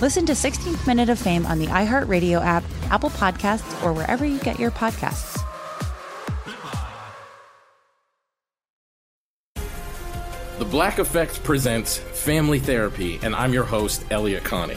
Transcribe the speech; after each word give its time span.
Listen 0.00 0.24
to 0.26 0.32
16th 0.32 0.86
Minute 0.86 1.08
of 1.08 1.18
Fame 1.18 1.44
on 1.44 1.58
the 1.58 1.66
iHeartRadio 1.66 2.40
app, 2.40 2.62
Apple 2.88 3.10
Podcasts, 3.10 3.84
or 3.84 3.92
wherever 3.92 4.24
you 4.24 4.38
get 4.38 4.60
your 4.60 4.70
podcasts. 4.70 5.42
The 10.58 10.64
Black 10.64 11.00
Effect 11.00 11.42
presents 11.42 11.98
Family 11.98 12.60
Therapy, 12.60 13.18
and 13.22 13.34
I'm 13.34 13.52
your 13.52 13.64
host, 13.64 14.04
Elliott 14.10 14.44
Connie. 14.44 14.76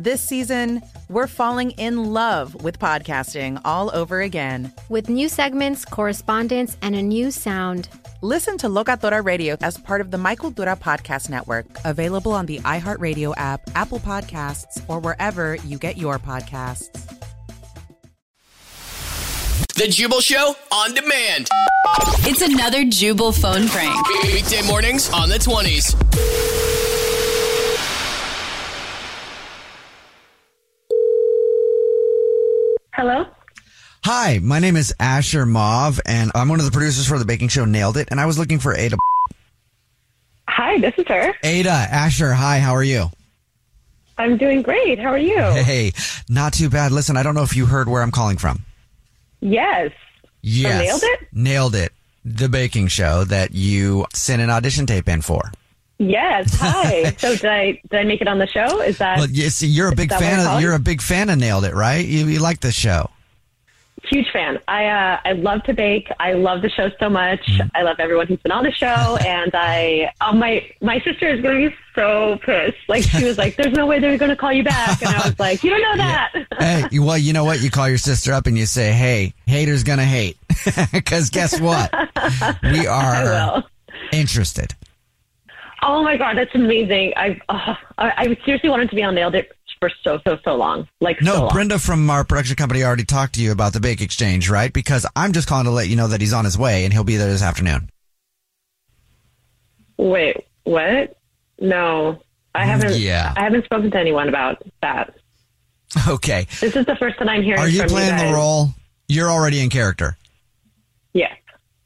This 0.00 0.22
season, 0.22 0.80
we're 1.10 1.26
falling 1.26 1.72
in 1.72 2.14
love 2.14 2.64
with 2.64 2.78
podcasting 2.78 3.60
all 3.66 3.94
over 3.94 4.22
again. 4.22 4.72
With 4.88 5.10
new 5.10 5.28
segments, 5.28 5.84
correspondence, 5.84 6.78
and 6.80 6.94
a 6.94 7.02
new 7.02 7.30
sound. 7.30 7.90
Listen 8.22 8.56
to 8.56 8.68
Locatora 8.68 9.22
Radio 9.22 9.58
as 9.60 9.76
part 9.76 10.00
of 10.00 10.10
the 10.10 10.16
My 10.16 10.34
Cultura 10.34 10.74
Podcast 10.74 11.28
Network, 11.28 11.66
available 11.84 12.32
on 12.32 12.46
the 12.46 12.60
iHeartRadio 12.60 13.34
app, 13.36 13.60
Apple 13.74 13.98
Podcasts, 13.98 14.82
or 14.88 15.00
wherever 15.00 15.56
you 15.56 15.76
get 15.76 15.98
your 15.98 16.18
podcasts. 16.18 16.88
The 19.74 19.86
Jubal 19.86 20.22
Show 20.22 20.54
on 20.72 20.94
demand. 20.94 21.48
It's 22.20 22.40
another 22.40 22.86
Jubal 22.86 23.32
phone 23.32 23.68
prank. 23.68 24.08
Weekday 24.22 24.66
mornings 24.66 25.12
on 25.12 25.28
the 25.28 25.36
20s. 25.36 26.69
Hi, 34.12 34.40
my 34.42 34.58
name 34.58 34.74
is 34.74 34.92
Asher 34.98 35.46
Mauve, 35.46 36.00
and 36.04 36.32
I'm 36.34 36.48
one 36.48 36.58
of 36.58 36.64
the 36.64 36.72
producers 36.72 37.06
for 37.06 37.16
the 37.16 37.24
baking 37.24 37.46
show 37.46 37.64
Nailed 37.64 37.96
It, 37.96 38.08
and 38.10 38.20
I 38.20 38.26
was 38.26 38.40
looking 38.40 38.58
for 38.58 38.74
Ada. 38.74 38.96
Hi, 40.48 40.80
this 40.80 40.94
is 40.98 41.06
her. 41.06 41.32
Ada, 41.44 41.70
Asher, 41.70 42.32
hi, 42.32 42.58
how 42.58 42.74
are 42.74 42.82
you? 42.82 43.08
I'm 44.18 44.36
doing 44.36 44.62
great. 44.62 44.98
How 44.98 45.10
are 45.10 45.16
you? 45.16 45.38
Hey, 45.38 45.92
not 46.28 46.54
too 46.54 46.68
bad. 46.68 46.90
Listen, 46.90 47.16
I 47.16 47.22
don't 47.22 47.36
know 47.36 47.44
if 47.44 47.54
you 47.54 47.66
heard 47.66 47.88
where 47.88 48.02
I'm 48.02 48.10
calling 48.10 48.36
from. 48.36 48.64
Yes. 49.38 49.92
Yes. 50.42 50.82
nailed 50.82 51.02
it? 51.04 51.28
Nailed 51.32 51.74
it. 51.76 51.92
The 52.24 52.48
baking 52.48 52.88
show 52.88 53.22
that 53.22 53.54
you 53.54 54.06
sent 54.12 54.42
an 54.42 54.50
audition 54.50 54.86
tape 54.86 55.08
in 55.08 55.22
for. 55.22 55.52
Yes. 55.98 56.56
Hi. 56.58 57.12
so 57.16 57.36
did 57.36 57.44
I 57.44 57.80
did 57.88 58.00
I 58.00 58.02
make 58.02 58.20
it 58.20 58.26
on 58.26 58.38
the 58.38 58.48
show? 58.48 58.80
Is 58.80 58.98
that 58.98 59.18
Well, 59.18 59.30
you 59.30 59.50
see, 59.50 59.68
you're 59.68 59.92
a 59.92 59.94
big 59.94 60.10
fan 60.10 60.44
of 60.44 60.60
you're 60.60 60.74
a 60.74 60.80
big 60.80 61.00
fan 61.00 61.30
of 61.30 61.38
Nailed 61.38 61.64
It, 61.64 61.74
right? 61.74 62.04
You, 62.04 62.26
you 62.26 62.40
like 62.40 62.58
the 62.58 62.72
show. 62.72 63.08
Huge 64.04 64.30
fan. 64.32 64.58
I 64.66 64.86
uh, 64.86 65.20
I 65.24 65.32
love 65.32 65.62
to 65.64 65.74
bake. 65.74 66.10
I 66.18 66.32
love 66.32 66.62
the 66.62 66.70
show 66.70 66.90
so 66.98 67.08
much. 67.08 67.40
Mm-hmm. 67.46 67.68
I 67.74 67.82
love 67.82 67.96
everyone 67.98 68.26
who's 68.26 68.40
been 68.40 68.52
on 68.52 68.64
the 68.64 68.72
show, 68.72 68.86
and 69.26 69.50
I 69.54 70.12
oh, 70.20 70.32
my 70.32 70.68
my 70.80 71.00
sister 71.00 71.28
is 71.28 71.40
going 71.40 71.62
to 71.62 71.70
be 71.70 71.76
so 71.94 72.38
pissed. 72.42 72.78
Like 72.88 73.04
she 73.04 73.24
was 73.24 73.38
like, 73.38 73.56
"There's 73.56 73.74
no 73.74 73.86
way 73.86 73.98
they're 73.98 74.18
going 74.18 74.30
to 74.30 74.36
call 74.36 74.52
you 74.52 74.64
back," 74.64 75.02
and 75.02 75.14
I 75.14 75.28
was 75.28 75.38
like, 75.38 75.62
"You 75.62 75.70
don't 75.70 75.82
know 75.82 75.96
that." 75.98 76.32
Yeah. 76.34 76.88
hey, 76.88 76.98
well, 76.98 77.18
you 77.18 77.32
know 77.32 77.44
what? 77.44 77.60
You 77.60 77.70
call 77.70 77.88
your 77.88 77.98
sister 77.98 78.32
up 78.32 78.46
and 78.46 78.56
you 78.56 78.66
say, 78.66 78.92
"Hey, 78.92 79.34
haters 79.46 79.84
gonna 79.84 80.04
hate," 80.04 80.38
because 80.92 81.30
guess 81.30 81.60
what? 81.60 81.92
We 82.62 82.86
are 82.86 83.64
interested. 84.12 84.74
Oh 85.82 86.02
my 86.02 86.16
god, 86.16 86.36
that's 86.36 86.54
amazing! 86.54 87.12
I 87.16 87.40
uh, 87.48 87.74
I, 87.96 88.12
I 88.16 88.38
seriously 88.44 88.68
wanted 88.68 88.90
to 88.90 88.96
be 88.96 89.02
on 89.02 89.14
Nailed 89.14 89.34
It 89.34 89.52
for 89.80 89.90
so 90.02 90.20
so 90.24 90.38
so 90.44 90.54
long. 90.54 90.88
Like 91.00 91.20
no, 91.22 91.32
so 91.32 91.40
long. 91.40 91.52
Brenda 91.52 91.78
from 91.78 92.08
our 92.10 92.24
production 92.24 92.56
company 92.56 92.84
already 92.84 93.04
talked 93.04 93.34
to 93.34 93.42
you 93.42 93.50
about 93.50 93.72
the 93.72 93.80
Bake 93.80 94.00
Exchange, 94.00 94.48
right? 94.48 94.72
Because 94.72 95.06
I'm 95.16 95.32
just 95.32 95.48
calling 95.48 95.64
to 95.64 95.70
let 95.70 95.88
you 95.88 95.96
know 95.96 96.08
that 96.08 96.20
he's 96.20 96.32
on 96.32 96.44
his 96.44 96.56
way 96.56 96.84
and 96.84 96.92
he'll 96.92 97.04
be 97.04 97.16
there 97.16 97.30
this 97.30 97.42
afternoon. 97.42 97.90
Wait, 99.96 100.46
what? 100.64 101.16
No, 101.58 102.22
I 102.54 102.62
mm, 102.62 102.66
haven't. 102.66 102.96
Yeah, 102.96 103.34
I 103.36 103.44
haven't 103.44 103.64
spoken 103.64 103.90
to 103.90 103.98
anyone 103.98 104.28
about 104.28 104.62
that. 104.82 105.14
Okay, 106.06 106.46
this 106.60 106.76
is 106.76 106.86
the 106.86 106.94
first 106.94 107.18
time 107.18 107.28
I'm 107.28 107.42
hearing. 107.42 107.58
Are 107.58 107.68
you 107.68 107.82
playing 107.82 108.16
you 108.16 108.26
the 108.26 108.32
role? 108.32 108.68
You're 109.08 109.28
already 109.28 109.58
in 109.60 109.70
character. 109.70 110.16
Yes. 111.12 111.36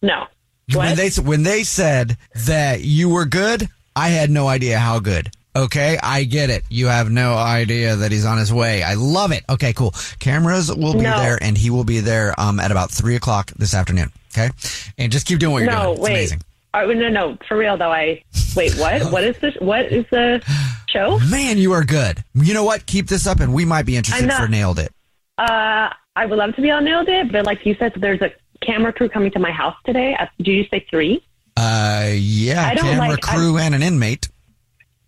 No. 0.00 0.24
What? 0.72 0.76
When 0.76 0.96
they 0.96 1.10
when 1.20 1.42
they 1.42 1.64
said 1.64 2.16
that 2.46 2.80
you 2.80 3.10
were 3.10 3.26
good, 3.26 3.68
I 3.94 4.08
had 4.08 4.30
no 4.30 4.48
idea 4.48 4.78
how 4.78 5.00
good. 5.00 5.30
Okay, 5.56 5.98
I 6.00 6.24
get 6.24 6.48
it. 6.50 6.62
You 6.68 6.86
have 6.86 7.10
no 7.10 7.34
idea 7.34 7.96
that 7.96 8.12
he's 8.12 8.24
on 8.24 8.38
his 8.38 8.52
way. 8.52 8.82
I 8.84 8.94
love 8.94 9.32
it. 9.32 9.44
Okay, 9.48 9.72
cool. 9.72 9.92
Cameras 10.20 10.72
will 10.74 10.92
be 10.94 11.00
No. 11.00 11.18
there, 11.18 11.38
and 11.42 11.58
he 11.58 11.70
will 11.70 11.82
be 11.84 11.98
there 12.00 12.38
um, 12.38 12.60
at 12.60 12.70
about 12.70 12.90
three 12.90 13.16
o'clock 13.16 13.50
this 13.56 13.74
afternoon. 13.74 14.12
Okay, 14.32 14.50
and 14.96 15.10
just 15.10 15.26
keep 15.26 15.40
doing 15.40 15.52
what 15.52 15.62
you're 15.62 15.72
no, 15.72 15.82
doing. 15.82 15.92
It's 15.94 16.00
wait. 16.00 16.12
amazing. 16.12 16.42
Uh, 16.72 16.82
no, 16.86 17.08
no, 17.08 17.38
for 17.48 17.56
real 17.56 17.76
though. 17.76 17.90
I 17.90 18.22
wait. 18.54 18.74
What? 18.76 19.02
what 19.12 19.24
is 19.24 19.36
this? 19.38 19.54
What 19.60 19.86
is 19.86 20.04
the 20.12 20.40
show? 20.88 21.18
Man, 21.28 21.58
you 21.58 21.72
are 21.72 21.82
good. 21.84 22.22
You 22.34 22.54
know 22.54 22.62
what? 22.64 22.86
Keep 22.86 23.08
this 23.08 23.26
up, 23.26 23.40
and 23.40 23.52
we 23.52 23.64
might 23.64 23.86
be 23.86 23.96
interested 23.96 24.26
not- 24.26 24.40
for 24.40 24.48
nailed 24.48 24.78
it. 24.78 24.92
Uh, 25.36 25.88
I 26.16 26.26
would 26.26 26.38
love 26.38 26.54
to 26.56 26.60
be 26.62 26.70
on 26.70 26.84
Nailed 26.84 27.08
It, 27.08 27.32
but 27.32 27.46
like 27.46 27.64
you 27.64 27.74
said, 27.78 27.94
there's 27.96 28.20
a 28.20 28.30
camera 28.64 28.92
crew 28.92 29.08
coming 29.08 29.30
to 29.32 29.38
my 29.38 29.50
house 29.50 29.74
today. 29.86 30.14
At, 30.18 30.30
did 30.36 30.48
you 30.48 30.64
say 30.70 30.84
three? 30.90 31.24
Uh, 31.56 32.10
yeah, 32.14 32.66
I 32.66 32.74
don't 32.74 32.84
camera 32.84 33.08
like- 33.08 33.20
crew 33.22 33.56
and 33.58 33.74
an 33.74 33.82
inmate. 33.82 34.28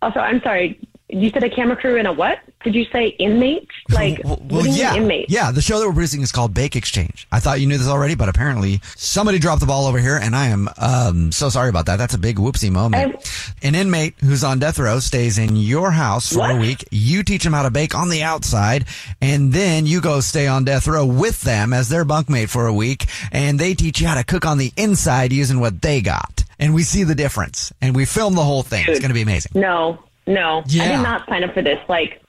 Also, 0.03 0.19
I'm 0.19 0.41
sorry. 0.41 0.79
You 1.09 1.29
said 1.29 1.43
a 1.43 1.49
camera 1.49 1.75
crew 1.77 1.97
and 1.97 2.07
a 2.07 2.11
what? 2.11 2.39
Did 2.63 2.73
you 2.75 2.85
say 2.85 3.07
inmate? 3.19 3.67
Like, 3.89 4.19
Well, 4.23 4.37
what 4.37 4.69
yeah, 4.69 4.95
inmate? 4.95 5.29
yeah. 5.29 5.51
The 5.51 5.61
show 5.61 5.79
that 5.79 5.85
we're 5.85 5.93
producing 5.93 6.21
is 6.21 6.31
called 6.31 6.53
Bake 6.53 6.75
Exchange. 6.75 7.27
I 7.31 7.39
thought 7.39 7.59
you 7.61 7.67
knew 7.67 7.77
this 7.77 7.87
already, 7.87 8.15
but 8.15 8.29
apparently 8.29 8.79
somebody 8.95 9.37
dropped 9.37 9.59
the 9.59 9.67
ball 9.67 9.85
over 9.85 9.99
here, 9.99 10.17
and 10.17 10.35
I 10.35 10.47
am 10.47 10.69
um, 10.77 11.31
so 11.31 11.49
sorry 11.49 11.69
about 11.69 11.85
that. 11.85 11.97
That's 11.97 12.15
a 12.15 12.17
big 12.17 12.37
whoopsie 12.37 12.71
moment. 12.71 13.29
An 13.61 13.75
inmate 13.75 14.15
who's 14.21 14.43
on 14.43 14.59
death 14.59 14.79
row 14.79 14.99
stays 14.99 15.37
in 15.37 15.55
your 15.55 15.91
house 15.91 16.33
for 16.33 16.49
a 16.49 16.55
week. 16.55 16.83
You 16.89 17.21
teach 17.21 17.45
him 17.45 17.53
how 17.53 17.63
to 17.63 17.69
bake 17.71 17.93
on 17.95 18.09
the 18.09 18.23
outside, 18.23 18.85
and 19.21 19.53
then 19.53 19.85
you 19.85 20.01
go 20.01 20.19
stay 20.19 20.47
on 20.47 20.63
death 20.65 20.87
row 20.87 21.05
with 21.05 21.41
them 21.41 21.73
as 21.73 21.89
their 21.89 22.05
bunkmate 22.05 22.49
for 22.49 22.65
a 22.65 22.73
week, 22.73 23.05
and 23.31 23.59
they 23.59 23.73
teach 23.75 24.01
you 24.01 24.07
how 24.07 24.15
to 24.15 24.23
cook 24.23 24.45
on 24.45 24.57
the 24.57 24.71
inside 24.77 25.31
using 25.31 25.59
what 25.59 25.81
they 25.81 26.01
got. 26.01 26.32
And 26.63 26.73
we 26.73 26.83
see 26.83 27.03
the 27.03 27.13
difference, 27.15 27.73
and 27.81 27.93
we 27.93 28.05
film 28.05 28.35
the 28.35 28.43
whole 28.43 28.63
thing. 28.63 28.85
It's 28.87 28.99
going 29.01 29.09
to 29.09 29.13
be 29.13 29.21
amazing. 29.21 29.51
No, 29.55 29.99
no. 30.25 30.59
I 30.59 30.61
did 30.67 31.03
not 31.03 31.27
sign 31.27 31.43
up 31.43 31.53
for 31.53 31.61
this. 31.61 31.77
Like, 31.89 32.21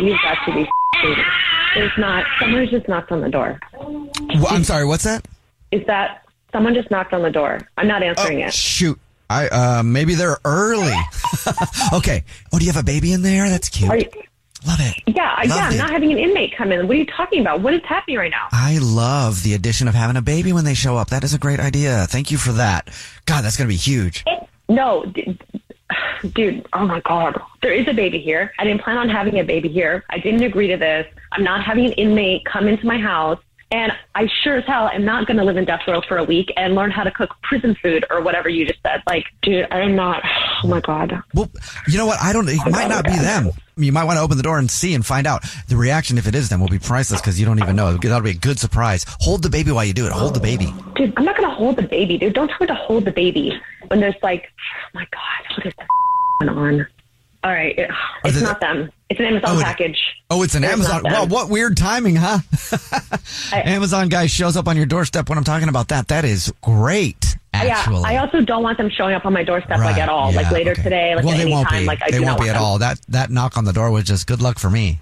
you've 0.00 0.18
got 0.22 0.38
to 0.46 0.54
be. 0.54 0.66
kidding. 1.02 1.24
There's 1.74 1.92
not. 1.98 2.24
Someone 2.40 2.66
just 2.68 2.88
knocked 2.88 3.12
on 3.12 3.20
the 3.20 3.28
door. 3.28 3.60
Well, 3.78 4.46
I'm 4.48 4.64
sorry. 4.64 4.86
What's 4.86 5.04
that? 5.04 5.28
Is 5.72 5.86
that 5.86 6.22
someone 6.52 6.72
just 6.74 6.90
knocked 6.90 7.12
on 7.12 7.22
the 7.22 7.30
door? 7.30 7.60
I'm 7.76 7.86
not 7.86 8.02
answering 8.02 8.42
Oh, 8.42 8.46
it. 8.46 8.54
Shoot. 8.54 8.98
I 9.28 9.46
uh 9.48 9.82
maybe 9.84 10.14
they're 10.14 10.38
early. 10.44 10.96
okay. 11.92 12.24
Oh, 12.52 12.58
do 12.58 12.64
you 12.64 12.72
have 12.72 12.80
a 12.80 12.84
baby 12.84 13.12
in 13.12 13.22
there? 13.22 13.48
That's 13.48 13.68
cute. 13.68 13.90
Are 13.90 13.96
you, 13.98 14.08
Love 14.66 14.78
it. 14.80 15.02
yeah, 15.06 15.36
Love 15.46 15.46
yeah. 15.48 15.54
I'm 15.66 15.72
it. 15.74 15.78
not 15.78 15.90
having 15.90 16.12
an 16.12 16.18
inmate 16.18 16.54
come 16.56 16.70
in. 16.72 16.86
What 16.86 16.96
are 16.96 16.98
you 17.00 17.06
talking 17.06 17.40
about? 17.40 17.60
What 17.60 17.74
is 17.74 17.80
happening 17.84 18.18
right 18.18 18.30
now? 18.30 18.48
I 18.52 18.78
love 18.80 19.42
the 19.42 19.54
addition 19.54 19.88
of 19.88 19.94
having 19.94 20.16
a 20.16 20.22
baby 20.22 20.52
when 20.52 20.64
they 20.64 20.74
show 20.74 20.96
up. 20.96 21.08
That 21.10 21.24
is 21.24 21.32
a 21.34 21.38
great 21.38 21.60
idea. 21.60 22.06
Thank 22.08 22.30
you 22.30 22.38
for 22.38 22.52
that. 22.52 22.88
God, 23.26 23.42
that's 23.42 23.56
going 23.56 23.66
to 23.68 23.72
be 23.72 23.76
huge. 23.78 24.24
No, 24.68 25.04
d- 25.06 25.38
dude. 26.34 26.66
Oh 26.72 26.86
my 26.86 27.00
god, 27.00 27.40
there 27.62 27.72
is 27.72 27.88
a 27.88 27.92
baby 27.94 28.20
here. 28.20 28.52
I 28.58 28.64
didn't 28.64 28.82
plan 28.82 28.98
on 28.98 29.08
having 29.08 29.38
a 29.40 29.44
baby 29.44 29.68
here. 29.68 30.04
I 30.10 30.18
didn't 30.18 30.42
agree 30.42 30.68
to 30.68 30.76
this. 30.76 31.06
I'm 31.32 31.42
not 31.42 31.64
having 31.64 31.86
an 31.86 31.92
inmate 31.92 32.44
come 32.44 32.68
into 32.68 32.86
my 32.86 32.98
house 32.98 33.40
And 33.72 33.92
I 34.16 34.28
sure 34.42 34.56
as 34.56 34.64
hell 34.66 34.88
am 34.88 35.04
not 35.04 35.26
going 35.26 35.36
to 35.36 35.44
live 35.44 35.56
in 35.56 35.64
death 35.64 35.82
row 35.86 36.00
for 36.08 36.18
a 36.18 36.24
week 36.24 36.52
and 36.56 36.74
learn 36.74 36.90
how 36.90 37.04
to 37.04 37.10
cook 37.10 37.30
prison 37.42 37.76
food 37.80 38.04
or 38.10 38.20
whatever 38.20 38.48
you 38.48 38.66
just 38.66 38.80
said. 38.82 39.00
Like, 39.06 39.26
dude, 39.42 39.66
I'm 39.70 39.94
not. 39.94 40.22
Oh 40.62 40.68
my 40.68 40.80
god. 40.80 41.22
Well, 41.34 41.50
you 41.88 41.96
know 41.98 42.06
what? 42.06 42.20
I 42.20 42.32
don't. 42.32 42.48
It 42.48 42.58
might 42.70 42.88
not 42.88 43.04
be 43.04 43.12
them. 43.12 43.50
You 43.76 43.92
might 43.92 44.04
want 44.04 44.18
to 44.18 44.22
open 44.22 44.36
the 44.36 44.42
door 44.42 44.58
and 44.58 44.70
see 44.70 44.94
and 44.94 45.04
find 45.06 45.26
out. 45.26 45.42
The 45.68 45.76
reaction, 45.76 46.18
if 46.18 46.26
it 46.26 46.34
is 46.34 46.48
them, 46.50 46.60
will 46.60 46.68
be 46.68 46.78
priceless 46.78 47.20
because 47.20 47.40
you 47.40 47.46
don't 47.46 47.58
even 47.60 47.76
know. 47.76 47.96
That'll 47.96 48.20
be 48.20 48.30
a 48.30 48.34
good 48.34 48.58
surprise. 48.58 49.06
Hold 49.20 49.42
the 49.42 49.48
baby 49.48 49.70
while 49.72 49.84
you 49.84 49.94
do 49.94 50.06
it. 50.06 50.12
Hold 50.12 50.34
the 50.34 50.40
baby. 50.40 50.74
Dude, 50.96 51.14
I'm 51.16 51.24
not 51.24 51.36
going 51.36 51.48
to 51.48 51.54
hold 51.54 51.76
the 51.76 51.82
baby, 51.82 52.18
dude. 52.18 52.34
Don't 52.34 52.48
tell 52.48 52.58
me 52.60 52.66
to 52.66 52.74
hold 52.74 53.06
the 53.06 53.12
baby 53.12 53.58
when 53.88 54.00
there's 54.00 54.14
like, 54.22 54.50
oh 54.86 54.88
my 54.94 55.06
god, 55.10 55.56
what 55.56 55.66
is 55.66 55.72
going 56.46 56.58
on? 56.80 56.86
All 57.42 57.50
right, 57.52 57.78
it, 57.78 57.90
it's 58.24 58.42
not 58.42 58.60
them. 58.60 58.90
It's 59.08 59.18
an 59.18 59.24
Amazon 59.26 59.56
Oh, 59.56 59.62
package. 59.62 59.98
Oh, 60.28 60.42
it's 60.42 60.54
an 60.54 60.62
It's 60.62 60.74
Amazon. 60.74 61.02
Well, 61.04 61.26
what 61.26 61.48
weird 61.48 61.74
timing, 61.74 62.16
huh? 62.16 62.40
Amazon 63.52 64.10
guy 64.10 64.26
shows 64.26 64.58
up 64.58 64.68
on 64.68 64.76
your 64.76 64.84
doorstep 64.84 65.28
when 65.30 65.38
I'm 65.38 65.44
talking 65.44 65.70
about 65.70 65.88
that. 65.88 66.08
That 66.08 66.26
is 66.26 66.52
great. 66.60 67.29
Actually, 67.66 68.00
Yeah, 68.02 68.08
I 68.08 68.16
also 68.18 68.40
don't 68.40 68.62
want 68.62 68.78
them 68.78 68.90
showing 68.90 69.14
up 69.14 69.24
on 69.26 69.32
my 69.32 69.42
doorstep 69.44 69.78
like 69.78 69.98
at 69.98 70.08
all. 70.08 70.32
like 70.32 70.50
later 70.50 70.72
okay. 70.72 70.82
today, 70.82 71.14
like 71.14 71.24
well, 71.24 71.34
at 71.34 71.36
they 71.38 71.42
any 71.42 71.52
won't 71.52 71.68
time. 71.68 71.82
be. 71.82 71.86
Like 71.86 72.02
I 72.02 72.10
they 72.10 72.20
won't 72.20 72.40
be 72.40 72.48
at 72.48 72.54
them. 72.54 72.62
all. 72.62 72.78
That 72.78 73.00
that 73.08 73.30
knock 73.30 73.56
on 73.56 73.64
the 73.64 73.72
door 73.72 73.90
was 73.90 74.04
just 74.04 74.26
good 74.26 74.40
luck 74.42 74.58
for 74.58 74.70
me. 74.70 75.00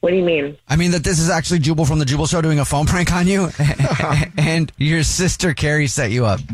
What 0.00 0.10
do 0.10 0.16
you 0.16 0.24
mean? 0.24 0.56
I 0.68 0.74
mean 0.76 0.90
that 0.92 1.04
this 1.04 1.20
is 1.20 1.30
actually 1.30 1.60
Jubal 1.60 1.84
from 1.86 1.98
the 2.00 2.04
Jubal 2.04 2.26
Show 2.26 2.42
doing 2.42 2.58
a 2.58 2.64
phone 2.64 2.86
prank 2.86 3.12
on 3.12 3.26
you, 3.28 3.50
and 4.36 4.72
your 4.76 5.04
sister 5.04 5.54
Carrie 5.54 5.86
set 5.86 6.10
you 6.10 6.26
up. 6.26 6.40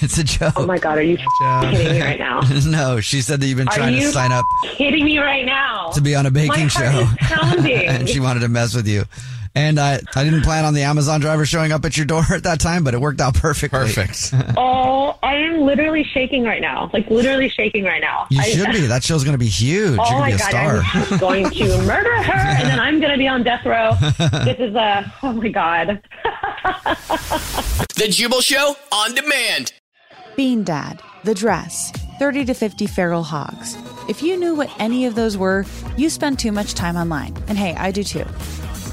It's 0.00 0.16
a 0.18 0.24
joke. 0.24 0.54
Oh 0.56 0.64
my 0.66 0.78
god, 0.78 0.96
are 0.98 1.02
you 1.02 1.18
kidding 1.38 1.70
me 1.92 2.00
right 2.00 2.18
now? 2.18 2.40
no, 2.66 3.00
she 3.00 3.20
said 3.20 3.40
that 3.40 3.46
you've 3.46 3.58
been 3.58 3.66
trying 3.66 3.94
to 3.94 4.08
sign 4.10 4.32
up 4.32 4.44
kidding 4.62 5.04
me 5.04 5.18
right 5.18 5.44
now? 5.44 5.90
to 5.90 6.00
be 6.00 6.14
on 6.14 6.24
a 6.24 6.30
baking 6.30 6.68
show, 6.68 7.06
and 7.20 8.08
she 8.08 8.18
wanted 8.18 8.40
to 8.40 8.48
mess 8.48 8.74
with 8.74 8.88
you. 8.88 9.04
And 9.56 9.80
I, 9.80 10.00
I 10.14 10.22
didn't 10.22 10.42
plan 10.42 10.66
on 10.66 10.74
the 10.74 10.82
Amazon 10.82 11.18
driver 11.18 11.46
showing 11.46 11.72
up 11.72 11.82
at 11.86 11.96
your 11.96 12.04
door 12.04 12.22
at 12.30 12.42
that 12.42 12.60
time, 12.60 12.84
but 12.84 12.92
it 12.92 13.00
worked 13.00 13.22
out 13.22 13.34
perfectly. 13.34 13.78
Perfect. 13.78 14.34
oh, 14.56 15.18
I 15.22 15.34
am 15.36 15.62
literally 15.62 16.04
shaking 16.04 16.44
right 16.44 16.60
now. 16.60 16.90
Like 16.92 17.08
literally 17.08 17.48
shaking 17.48 17.84
right 17.84 18.02
now. 18.02 18.26
You 18.30 18.40
I- 18.40 18.50
should 18.50 18.70
be. 18.70 18.80
That 18.86 19.02
show's 19.02 19.24
going 19.24 19.32
to 19.32 19.38
be 19.38 19.48
huge. 19.48 19.98
Oh 19.98 20.10
You're 20.10 20.20
my 20.20 20.28
going 20.30 20.38
to 20.38 20.46
be 20.46 20.56
a 20.56 20.60
oh 20.60 20.82
god, 20.82 20.84
star. 20.84 21.02
I'm 21.12 21.18
going 21.18 21.50
to 21.50 21.82
murder 21.86 22.22
her, 22.22 22.32
and 22.34 22.68
then 22.68 22.78
I'm 22.78 23.00
going 23.00 23.12
to 23.12 23.18
be 23.18 23.26
on 23.26 23.42
death 23.42 23.64
row. 23.64 23.94
This 24.44 24.58
is 24.58 24.74
a 24.74 25.10
oh 25.22 25.32
my 25.32 25.48
god. 25.48 26.02
The 27.96 28.08
Jubal 28.10 28.42
Show 28.42 28.76
on 28.92 29.14
demand. 29.14 29.72
Bean 30.36 30.64
Dad, 30.64 31.00
The 31.24 31.34
Dress, 31.34 31.92
30 32.18 32.44
to 32.44 32.54
50 32.54 32.86
Feral 32.86 33.22
Hogs. 33.22 33.74
If 34.06 34.22
you 34.22 34.36
knew 34.36 34.54
what 34.54 34.70
any 34.78 35.06
of 35.06 35.14
those 35.14 35.38
were, 35.38 35.64
you 35.96 36.10
spend 36.10 36.38
too 36.38 36.52
much 36.52 36.74
time 36.74 36.96
online. 36.96 37.34
And 37.48 37.56
hey, 37.56 37.74
I 37.74 37.90
do 37.90 38.04
too. 38.04 38.26